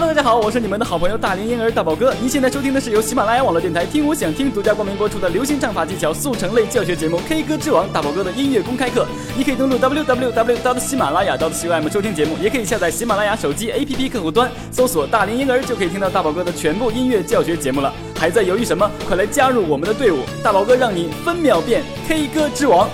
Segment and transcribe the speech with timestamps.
[0.00, 2.14] Hello，大家好，我是你们的好朋友大龄婴儿大宝哥。
[2.22, 9.06] 您现在收听的是由喜马拉雅网络电台听我想听独家冠名播出的流行唱法技巧速成类教学节目《K 歌之王》大宝哥的音乐公开课。
[9.36, 10.78] 你可以登录 www.
[10.78, 17.92] 喜马拉雅 .com 收听节目，也可以下载喜马拉雅手机 APP 客户端，搜索“大龄婴儿”就可以听到大宝哥的全部音乐教学节目了。
[18.16, 18.90] 还在犹豫什么？
[19.06, 22.88] 快来加入我们的队伍，大宝哥让你分秒变 K 歌之王。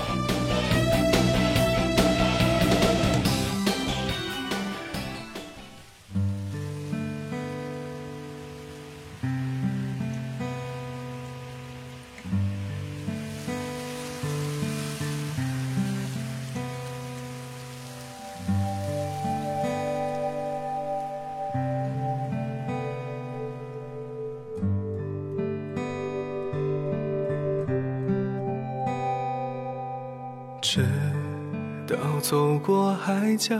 [32.29, 33.57] 走过海角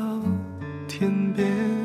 [0.89, 1.76] 天边。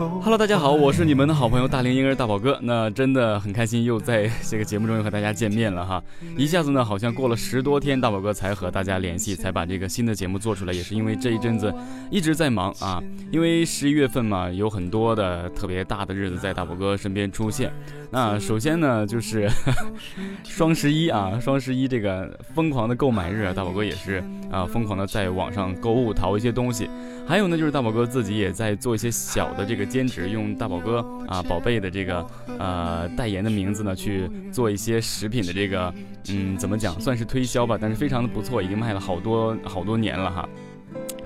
[0.00, 2.58] Hello，大家好，我是你们的好朋友大龄婴儿大宝哥。
[2.62, 6.02] 那真的很开心，又在这个节目中又和大家见面了哈。
[6.38, 10.72] 一下子呢，好像过了十多天，大宝哥才和大家联系，才把这个新的节目做出来。
[10.72, 11.70] 也是因为这一阵子
[12.10, 12.98] 一直在忙啊，
[13.30, 17.70] 因为十一月份嘛，有很多的特别大的日子在大宝哥身边出现。
[18.10, 19.50] 那首先呢，就是
[20.44, 26.88] 双十一啊，双十一这个疯狂的购买日，大宝哥也是啊，疯狂的在网上购物淘一些东西。
[27.28, 32.24] 还有呢，就是大宝哥自己也在做一些小的这个兼职，用大宝哥啊宝贝的这个
[32.58, 35.92] 呃代言的名字呢去做一些食品的这个
[36.28, 40.48] 嗯怎么讲，算是推销吧，但是非常的不错，已经卖了好多好多年了哈。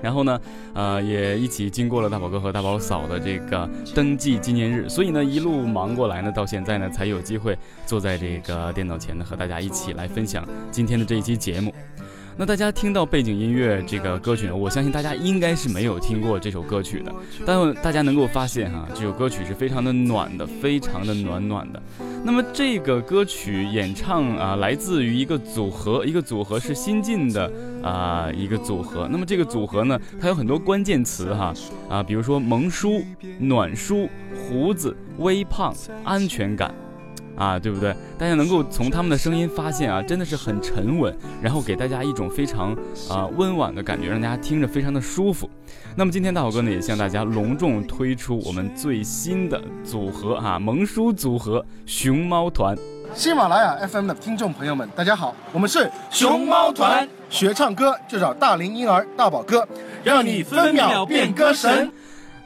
[0.01, 0.39] 然后呢，
[0.73, 11.73] 呃，也一起经过了大宝哥和大宝嫂的这个登记纪念日，所以呢，一路忙过来呢，到现在呢，才有机会坐在这个电脑前呢，和大家一起来分享今天的这一期节目。
[12.37, 17.13] 那大家听到背景音乐这个歌曲呢，我相信大家应该是没有听过这首歌曲的，
[17.45, 21.81] 但大家能够发现哈，这首歌曲是非常的暖的，非常的暖暖的。
[22.25, 27.49] 那么这个歌曲演唱啊，来自于一个组合，一个组合是新晋的
[27.81, 29.07] 啊一个组合。
[29.09, 31.53] 那么这个组合呢，它有很多关键词哈
[31.87, 33.01] 啊，比如说萌叔、
[33.39, 35.73] 暖叔、胡子、微胖、
[36.03, 36.73] 安全感。
[37.35, 37.95] 啊，对不对？
[38.17, 42.73] 大家能够从他们的声音发现啊，真的是很沉稳，然后给大家一种非常
[43.09, 45.49] 啊温婉的感觉，让大家听着非常的舒服。
[45.95, 52.77] 那么今天大宝哥呢，也向大家隆重推出我们最新的组合啊，萌叔组合熊猫团。
[53.13, 59.65] 喜马拉雅 FM 的听众朋友们，大家好，我们是熊猫团，学唱歌就找大龄婴儿大宝哥，
[60.03, 61.89] 让你分秒变歌神。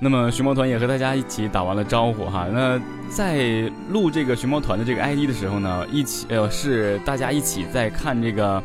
[0.02, 2.48] 那么熊猫团也和大家一起打完了招呼哈。
[2.52, 2.80] 那
[3.10, 8.64] 在录这个熊猫团的这个 ID 的时候呢，一起呃是大家一起在看这个，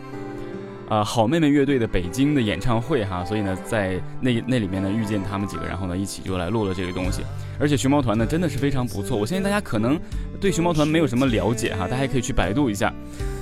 [0.88, 3.24] 呃好妹妹乐队的北京的演唱会哈。
[3.24, 7.22] 所以呢，在那那里面呢遇见他们几个，然后呢一起就来录了这个东西。
[7.58, 9.98] 而且熊猫团呢真的是非常不错，我相信大家可能
[10.40, 12.92] 对熊猫团没有什么了解哈，大家可以去百度一下。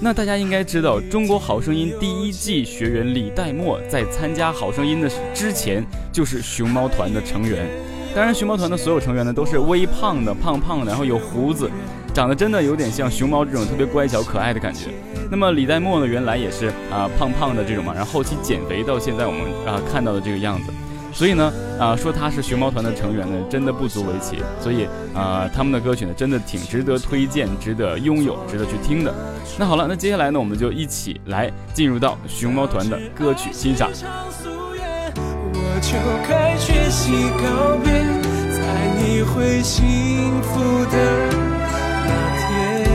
[0.00, 7.66] 那大家应该知道，中国好声音第一季学员李代沫在参加好声音的之前就是熊猫团的成员。
[8.14, 11.70] 当然，熊猫团的所有成员呢都是微胖的、胖胖的，然后有胡子，
[12.12, 14.90] 长得真的有点像熊猫这种特别乖巧可爱的感觉。
[15.32, 20.70] 那么李代沫呢，原来也是啊胖胖的这种嘛，然后后期减肥到现在我们啊看到的这个样子。
[21.10, 21.50] 所以呢
[21.80, 24.42] 啊说他是熊猫团的成员呢，真的不足为奇。
[24.60, 29.14] 所以啊他们的歌曲呢真的挺值得推荐、值得拥有、值得去听的。
[29.58, 33.90] 那好了，那接下来呢我们就一起来进入到熊猫团的歌曲欣赏。
[35.80, 35.96] 就
[36.28, 37.90] 该学习告别，
[38.50, 38.60] 在
[39.00, 40.60] 你会幸福
[40.90, 40.96] 的
[42.04, 42.91] 那天，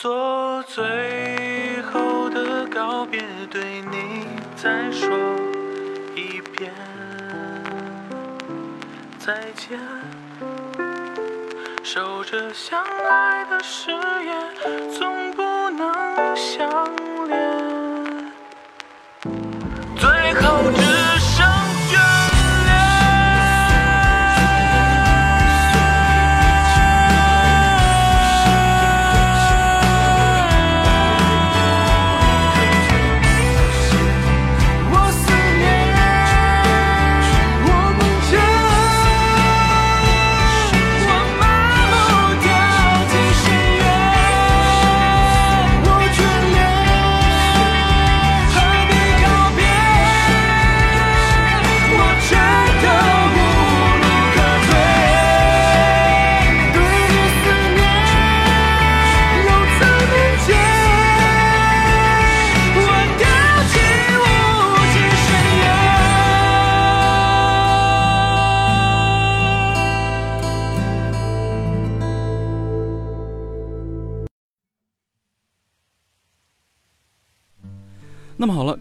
[0.00, 3.20] 做最后的告别，
[3.50, 5.10] 对你再说
[6.14, 6.72] 一遍
[9.18, 9.76] 再见，
[11.82, 14.40] 守着相爱的誓言，
[14.96, 16.70] 总不能相
[17.26, 17.47] 恋。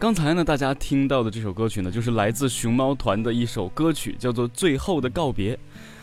[0.07, 5.54] 刚才呢，大家听到的这首歌曲呢，就是来自熊猫团的一首歌曲，叫做《最后的告别》。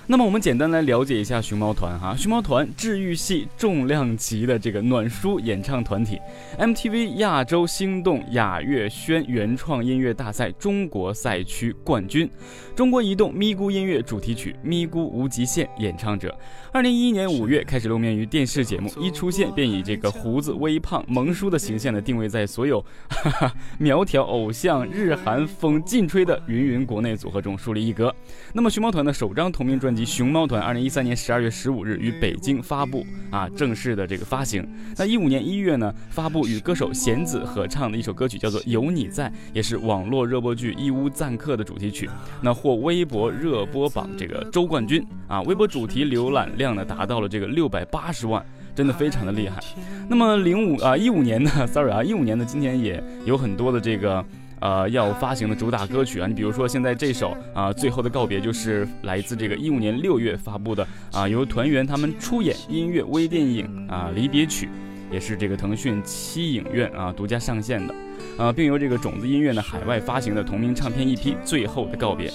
[0.06, 6.20] 那么我们简单来了解一下熊猫团哈，熊猫团治愈系重量级的这个暖书演唱团体
[6.58, 12.28] ，MTV 亚洲星动雅乐轩原创音乐大赛中国赛区冠军，
[12.76, 16.36] 中国移动咪咕音乐主题曲《咪咕无极限》演唱者。
[16.70, 22.78] 二零一一年五月开始露面于电视节目，一出现便以这个胡子微胖萌叔的形象呢定位在所有
[23.08, 28.14] 哈 哈苗条偶像日韩风劲吹的云云国内组合中树立一格。
[28.52, 34.66] 那么熊猫团的首张同名专辑《熊猫团》，二零一三年十二月十五日于北京发布啊，正式的这个发行。
[34.96, 42.08] 那一五年一月呢，发布与歌手弦子合唱的一首歌曲，叫做《有你在》，也是网络热播剧《义乌赞客》的主题曲。
[42.40, 48.44] 那获微博热播榜这个周冠军啊，微博主题浏览量呢达到了这个六百八十万，
[48.74, 49.62] 真的非常的厉害。
[50.08, 54.24] 那么零五啊一五年呢，sorry 啊一五年呢， 今年也有很多的这个。
[54.64, 64.70] 呃，要发行的主打歌曲啊，你比如说现在这首啊，最后的告别就是来自这个一五年六月发布的啊，由团员他们出演音乐微电影啊离别曲，
[65.12, 67.94] 也是这个腾讯七影院啊独家上线的，
[68.38, 72.30] 啊，并由这个种子音乐呢海外发行的同名唱片一批《最后的告别》，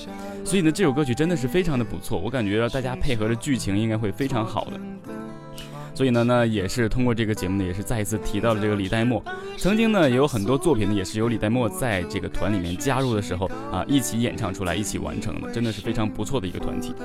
[0.46, 4.80] 所以呢这首歌曲真的是非常的不错，我感觉大家配合着剧情应该会非常好的。
[6.00, 9.22] 所以呢，那也是通过这个节目呢，也是再一次提到了这个李代沫。
[9.58, 16.96] 曾经呢，也有很多作品呢，也是由李代沫在这个团里面加入的时候啊，一起演唱出来，一起完成的，真的是非常不错的一个团体。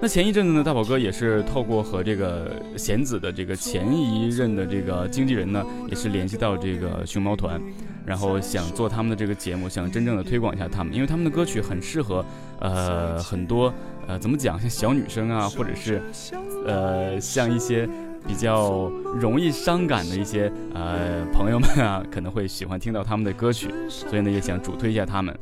[0.00, 7.60] 那前一阵子呢，大宝哥也是透过和这个弦子的这个前一任的这个经纪人呢，也是联系到这个熊猫团，
[8.06, 12.24] 然后想做他们的这个节目，想真正的推广一下他们，因为他们的歌曲很适合
[12.58, 13.70] 呃很多
[14.06, 16.00] 呃怎么讲，像小女生啊，或者是
[16.66, 17.86] 呃像一些。
[18.26, 18.88] 比较
[19.18, 25.36] 容易伤感的一些呃朋友们啊，可能会喜欢听到他们的歌曲，所以呢也想主推一下他们。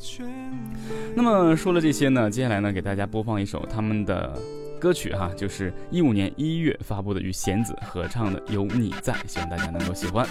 [1.14, 4.38] 那么说了这些呢，接下来呢给大家播放一首他们的
[4.80, 10.26] 歌曲哈，就是一五年一月发布的与弦子合唱的《有你在》，希望大家能够喜欢。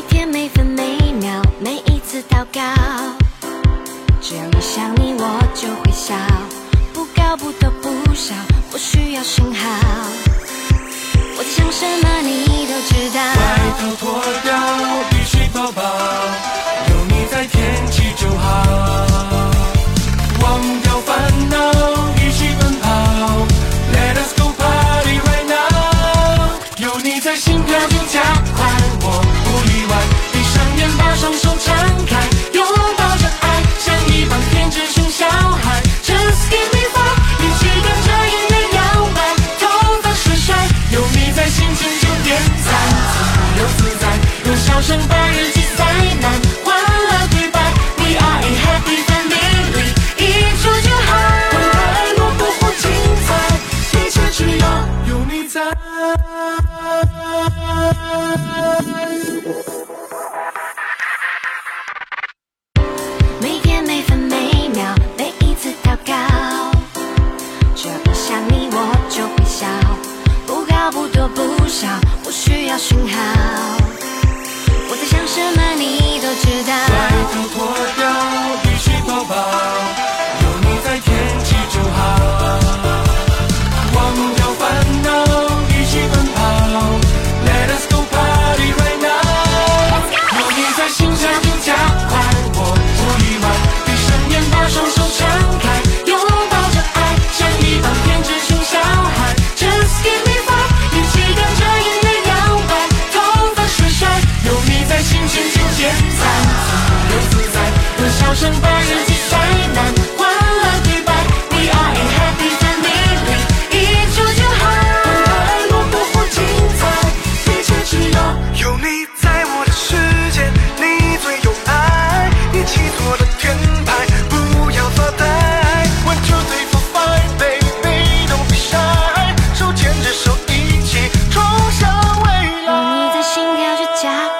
[0.00, 2.62] 每天每分每秒，每一次祷告，
[4.18, 6.14] 只要一想你，我就会笑。
[6.94, 8.34] 不高不低不小，
[8.70, 9.68] 不需要信号。
[11.36, 13.20] 我在想什么，你都知道。
[13.20, 13.36] 外
[13.78, 16.89] 套脱掉，我必须逃跑。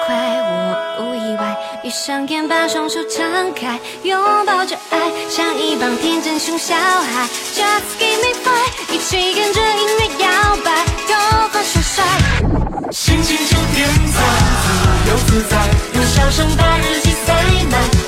[0.05, 7.27] 快，我无意外，闭上眼把双手张开，拥抱着爱，像一帮天真熊小孩。
[7.53, 12.03] Just give me five，一起跟着音乐摇摆，高高帅帅，
[12.91, 14.17] 心情就变彩，
[14.63, 15.57] 自由自在，
[15.93, 17.33] 用笑声把日记塞
[17.69, 18.00] 满。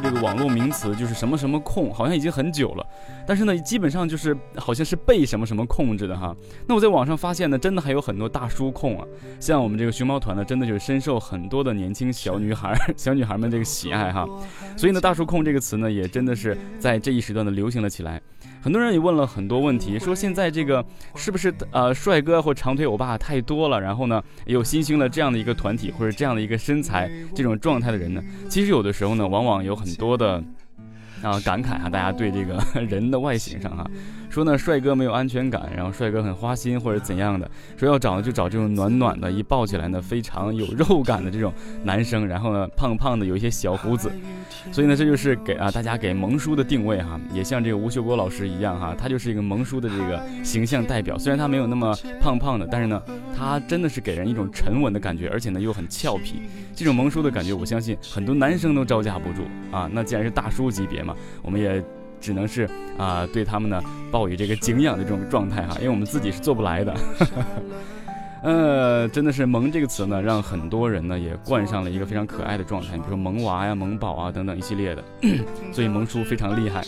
[0.00, 2.86] 这个网络名词，就是什么什么控，好像已经很久了，
[3.26, 6.34] 但是呢，基本上就是好像是被什么什么控制的哈。
[6.66, 9.06] 那我在网上发现呢，真的还有很多大叔控啊，
[9.40, 14.26] 像我们这个熊猫团呢，真的就是深受很多的年轻小女孩、 小女孩们这个喜爱哈。
[14.76, 18.20] 所以呢，大叔控这个词呢，也真的是在这一时段的流行了起来。
[18.60, 20.84] 很多人也问了很多问题，说现在这个
[21.14, 23.80] 是不是呃帅哥或长腿欧巴太多了？
[23.80, 28.22] 然后呢，又新兴了这样的一个团体或者这样的一个身材这种状态的人呢？
[28.48, 30.42] 其实有的时候呢，往往有很多的
[31.22, 33.88] 啊感慨啊，大家对这个 人的外形上哈。
[34.28, 41.52] 说呢，帅哥没有安全感，然后帅哥很花心或者怎样的，说要找就找这种暖暖的，一抱起来呢非常有肉感的这种
[41.82, 44.10] 男生，然后呢胖胖的，有一些小胡子，
[44.72, 51.16] 所以呢这就是给啊大家给萌叔的定位哈，也像这个吴秀波老师一样哈，他就是一个萌叔的这个形象代表。
[51.16, 53.00] 虽然他没有那么胖胖的，但是呢
[53.36, 56.42] 他真的是给人一种沉稳的感觉，而且呢又很俏皮，
[56.74, 59.88] 这种萌叔的感觉，我相信很多男生都招架不住啊。
[59.92, 61.82] 那既然是大叔级别嘛，我们也。
[62.26, 62.68] 只能是
[62.98, 63.80] 啊，对他们呢
[64.10, 66.92] 抱以这个敬仰的这种状态哈，因为我们自己是做不来的。
[68.42, 75.04] 呃，真的是“萌”这个词呢，让很多人呢也冠上了一个非常可爱的状态，比如说“萌娃”呀、“萌宝”啊等等一系列的，
[75.72, 76.84] 所以萌叔非常厉害。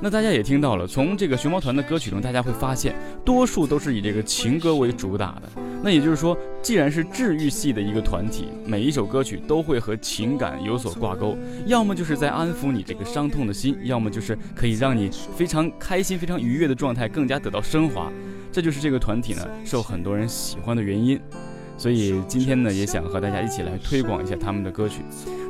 [0.00, 5.48] 那大家也听到了，从这个熊猫团的歌曲中，大家会发现，多数都是以这个情歌为主打的。
[5.82, 11.36] 那也就是说，既然是治愈系的一个团体，每一首歌曲都会和情感有所挂钩，
[11.66, 18.10] 要么就是在安抚你这个伤痛的心，要么就是可以让你非常开心、非常愉悦的状态更加得到升华。
[18.50, 21.20] 这就是这个团体呢受很多人喜欢的原因。
[21.78, 25.02] 所以今天呢，也想和大家一起来推广一下他们的歌曲。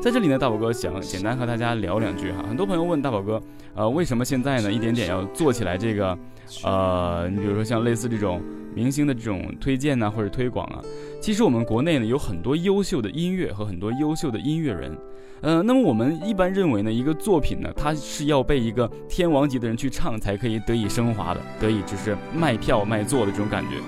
[0.03, 2.45] 在这里呢，大宝哥想简单和大家聊两句哈。
[2.47, 3.43] 很多朋友问大宝哥，
[3.75, 6.17] 呃，为什么现在呢一点点要做起来这个，
[6.63, 8.41] 呃，你比如说像类似这种
[8.75, 10.81] 明星的这种推荐呐，或者推广啊。
[11.21, 14.97] 其实我们国内呢有很多优秀的音乐和很多优秀的音乐人，
[15.41, 23.79] 呃，那么我们一般认为呢，一个作品呢，它是要被一个天王级的人去唱才可以得以升华的，得以就是卖票卖座的这种感觉。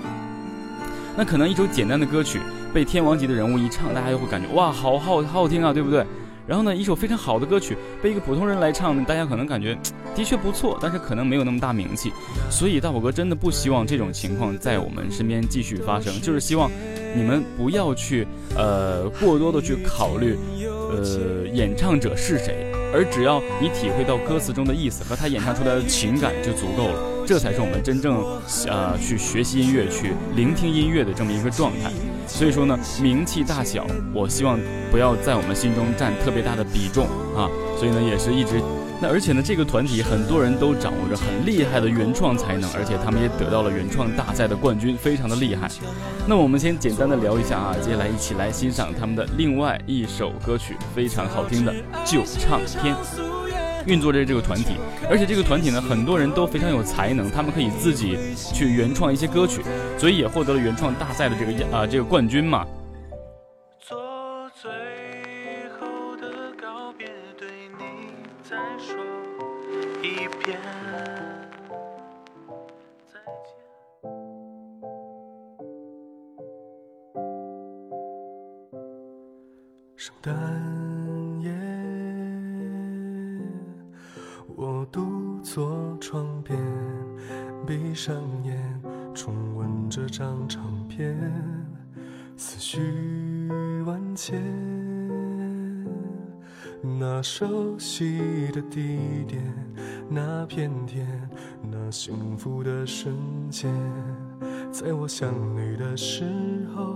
[1.21, 2.39] 那可能一首简单的歌曲
[2.73, 6.03] 被天王级的人物一唱，大家就会感觉哇，好好好听啊，对不对？
[6.47, 9.77] 然后呢，一首非常好的歌曲被一个普通人来唱，大家可能感觉
[10.15, 12.11] 的确不错，但是可能没有那么大名气。
[12.49, 16.71] 所以大宝哥真的不希望这种情况在我们身边继续发生，就是希望
[17.15, 18.25] 你们不要去
[18.57, 20.35] 呃过多的去考虑
[20.65, 27.10] 呃演唱者是谁，而只要你体会到歌词中的意思和他演唱出来的情感就足够了。
[27.31, 28.21] 这才是我们真正，
[28.67, 31.89] 呃，去学习音乐、去聆听音乐的这么一个状态。
[32.27, 34.59] 所以说呢，名气大小，我希望
[34.91, 37.47] 不要在我们心中占特别大的比重啊。
[37.79, 38.61] 所以呢，也是一直，
[39.01, 45.69] 那而且呢，这个团体很多人都掌握着很厉害的原创才能，而且他们也得到了原创大赛的冠军，非常的厉害。
[46.27, 51.71] 那我们先简单的聊一下啊，接下来一起来欣赏他们的另外一首歌曲，非常好听的
[52.03, 52.93] 《旧唱片》。
[53.85, 54.75] 运作着这个团体，
[55.09, 58.17] 而且这个团体呢，很多人都非常有才能，他们可以自己
[58.53, 59.61] 去原创一些歌曲，
[59.97, 62.65] 所以也获得了原创大赛的这个啊这个冠军嘛。
[86.11, 86.59] 窗边，
[87.65, 88.13] 闭上
[88.43, 88.81] 眼，
[89.13, 91.17] 重温这张唱片，
[92.35, 92.81] 思绪
[93.85, 94.43] 万千。
[96.81, 99.41] 那熟悉的地点，
[100.09, 101.07] 那片天，
[101.61, 103.15] 那幸福的瞬
[103.49, 103.73] 间，
[104.69, 106.25] 在我想你的时
[106.75, 106.93] 候，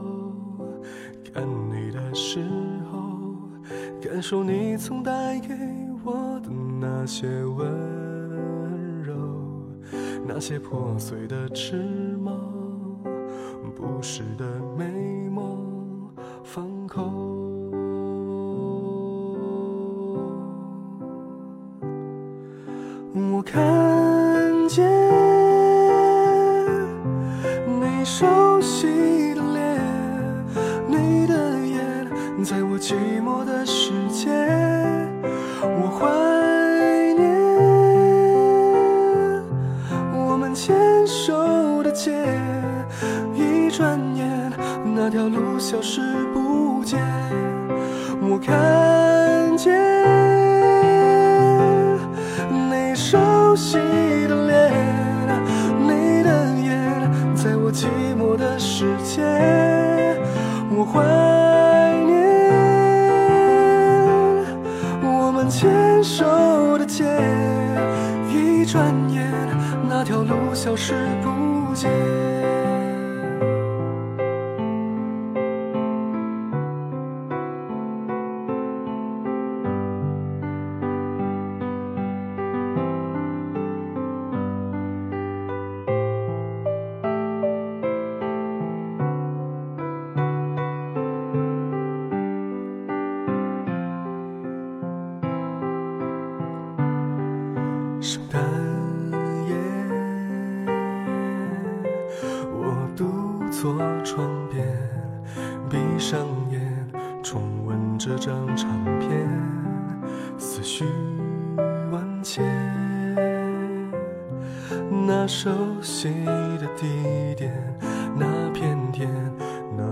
[1.33, 2.43] 看你的时
[2.91, 3.31] 候，
[4.01, 5.55] 感受你曾带给
[6.03, 6.49] 我的。
[6.77, 7.65] 那些温，
[10.37, 12.37] 那些破碎的翅膀，
[13.73, 14.45] 不实的
[14.77, 16.11] 美梦，
[16.43, 17.71] 放空。
[23.31, 23.63] 我看
[24.67, 24.85] 见
[27.79, 29.81] 你熟悉的脸，
[30.85, 34.29] 你的眼，在我寂寞的世界，
[45.05, 46.01] 那条路消失
[46.33, 46.99] 不见，
[48.21, 49.71] 我看见
[52.49, 53.77] 你熟悉
[54.27, 54.73] 的脸，
[55.79, 57.85] 你的眼，在我寂
[58.19, 59.21] 寞的世界。
[60.71, 61.03] 我怀
[62.07, 62.51] 念
[65.03, 67.03] 我们牵手的街，
[68.27, 69.31] 一转眼，
[69.87, 72.24] 那条路消失不见。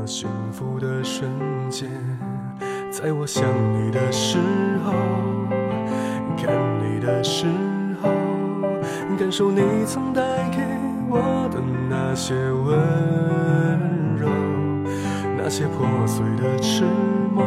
[0.05, 1.29] 幸福的瞬
[1.69, 1.89] 间，
[2.91, 3.43] 在我想
[3.73, 4.37] 你的时
[4.83, 4.91] 候，
[6.37, 7.45] 看你的时
[8.01, 8.09] 候，
[9.17, 10.57] 感受你曾带给
[11.09, 12.77] 我的那些温
[14.17, 14.27] 柔，
[15.37, 16.83] 那些破碎的痴
[17.33, 17.45] 梦，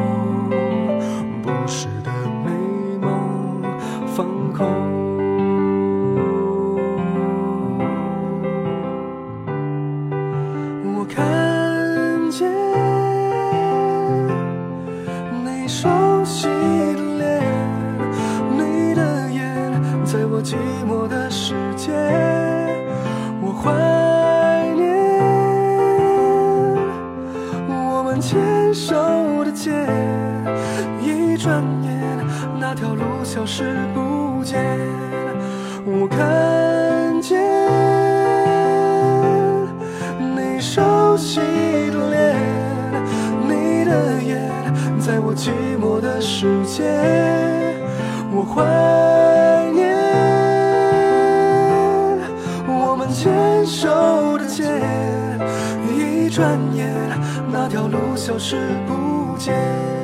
[28.21, 28.95] 牵手
[29.45, 29.71] 的街，
[31.01, 32.27] 一转眼，
[32.59, 34.59] 那条路消失不见。
[35.85, 37.41] 我看见
[40.35, 41.41] 你熟悉
[41.91, 42.37] 的脸，
[43.47, 44.51] 你的眼，
[44.99, 45.51] 在我寂
[45.81, 46.83] 寞的世界，
[48.33, 49.56] 我怀。
[58.17, 59.96] 消失不见。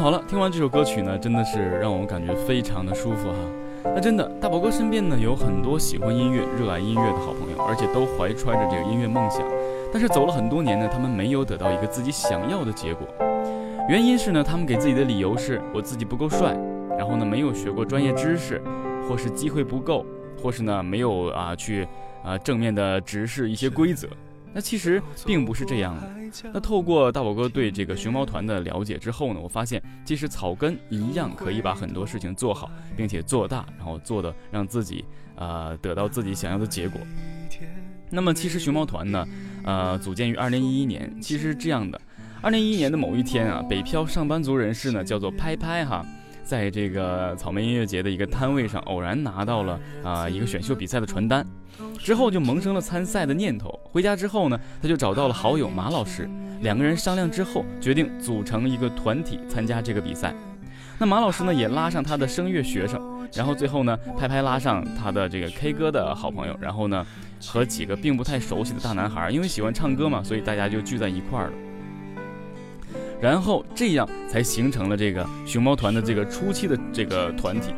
[0.00, 3.36] 好了，听完这首歌曲呢，真的是让我感觉非常的舒服哈。
[3.84, 9.42] 那真的，大宝哥身边呢有很多喜欢音乐、热爱音乐的好朋友，而且都怀揣着这个音乐梦想。
[9.92, 13.08] 但是走了很多年呢，他们没有得到一个自己想要的结果。
[13.88, 16.56] 原因是呢，他们给自己的理由是我自己不够帅，
[16.96, 18.62] 然后呢没有学过专业知识，
[19.08, 20.06] 或是机会不够，
[20.40, 21.86] 或是呢没有啊去
[22.22, 24.06] 啊正面的直视一些规则。
[24.58, 26.10] 那其实并不是这样的。
[26.52, 35.04] 那透过大宝哥对这个熊猫团的了解之后呢，我发现其实草根一样可以把很多事情做好，并且做大，然后做的让自己
[35.36, 37.00] 呃得到自己想要的结果。
[38.10, 39.24] 那么其实熊猫团呢，
[39.62, 41.08] 呃，组建于二零一一年。
[41.20, 42.00] 其实是这样的，
[42.42, 46.04] 二零一一年的某一天啊，北漂上班族人士呢，叫做拍拍哈，
[46.48, 51.46] 在这个草莓音乐节的一个摊位上偶然拿到了啊一个选秀比赛的传单。
[51.98, 53.78] 之后就萌生了参赛的念头。
[53.84, 56.26] 回家之后呢，他就找到了好友马老师，
[56.62, 60.34] 两个人商量之后，决定组成一个团体参加这个比赛。
[60.98, 62.98] 那马老师呢，也拉上他的声乐学生，
[63.34, 67.06] 然后最后呢，拍拍拉上他的这个 K 歌的好朋友，然后呢，
[67.46, 71.52] 和几个并不太熟悉的大男孩，因为喜欢唱歌嘛，所以大家就聚在一块儿了。
[73.20, 77.72] 然后这样才形成了这个熊猫团的这个初期的这个团体。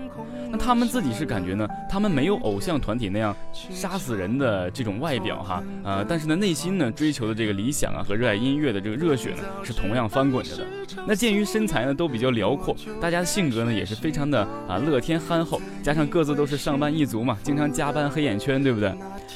[0.52, 10.66] 那他们自己是感觉呢，他们没有偶像团体那样杀死人的这种外表哈，呃，但是呢，内心呢追求的这个理想啊和热爱音乐的这个热血呢是同样翻滚着的。
[11.06, 18.92] 那鉴于身材呢都比较辽阔，大家的性格呢也是非常的啊乐天憨厚，加上各自都是上班一族嘛，经常加班黑眼圈，对不对？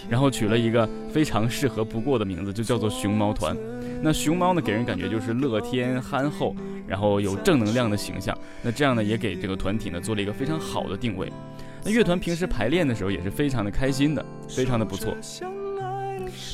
[0.08, 3.56] 然后取了一个非常适合不过的名字，就叫做熊猫团。
[4.04, 6.54] 那熊猫呢给人感觉就是乐天憨厚。
[6.86, 11.32] 然后有正能量的形象，那这样呢也给这个团体呢做了一个非常好的定位。
[11.82, 15.16] 那乐团平时排练的时候也是非常的开心的，非常的不错。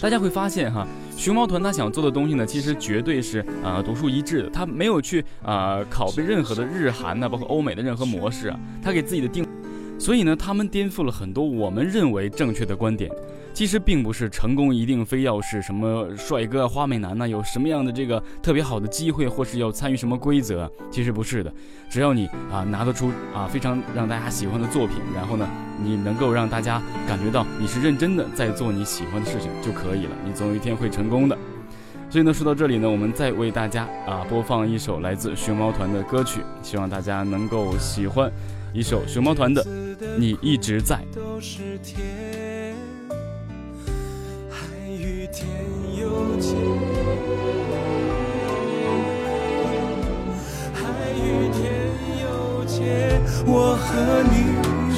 [0.00, 0.86] 大家会发现哈，
[1.16, 4.50] 熊猫团他想做的东西呢，其实绝对是啊独树一帜的。
[4.50, 9.44] 他没有去啊拷贝任何的日韩呢，包括欧美的任何模式啊，他给自己的定。
[9.98, 13.10] 所以呢，他们颠覆了很多我们认为正确的观点。
[13.52, 21.52] 其实并不是成功一定非要是什么帅哥、花美男呢，有什么样的这个特别好的机会，或是要参与什么规则，其实不是的。
[21.90, 25.46] 只要你啊拿得出啊非常让大家喜欢的作品，然后呢，
[25.82, 31.36] 你能够让大家感觉到你是认真的在做你喜欢的事情就可以了，你总有一天会成功的。
[32.08, 38.30] 所以呢，说到这里呢，我们再为大家啊播放一首来自熊猫团的歌曲，希望大家能够喜欢
[38.72, 39.62] 一首熊猫团的
[40.18, 41.04] 《你一直在》。
[45.32, 45.48] 天
[45.96, 46.56] 有情，
[50.74, 50.82] 海
[51.14, 51.62] 与天
[52.20, 54.34] 有界，我和你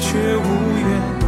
[0.01, 0.47] 却无
[0.79, 1.22] 缘。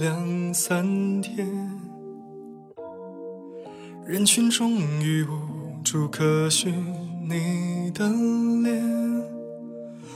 [0.00, 1.46] 两三天，
[4.06, 6.72] 人群中已无处可寻
[7.28, 8.08] 你的
[8.62, 8.82] 脸，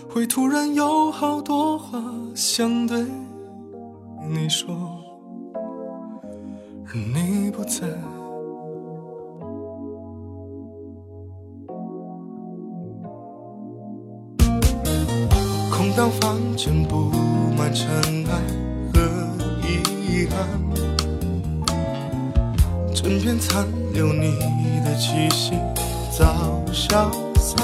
[0.08, 2.02] 会突然有好多话
[2.34, 3.04] 想对
[4.26, 4.74] 你说，
[6.86, 7.86] 而你不在。
[15.96, 17.12] 当房间布
[17.56, 17.88] 满尘
[18.26, 18.63] 埃
[20.14, 20.48] 遗憾，
[22.94, 24.38] 枕边残留你
[24.84, 25.54] 的气息
[26.16, 27.58] 早消散。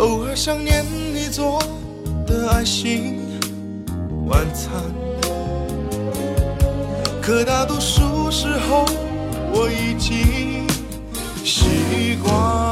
[0.00, 0.84] 偶尔想念
[1.14, 1.62] 你做
[2.26, 3.20] 的爱心
[4.26, 4.72] 晚餐，
[7.22, 8.84] 可大多数时候
[9.52, 10.66] 我已经
[11.44, 12.67] 习惯。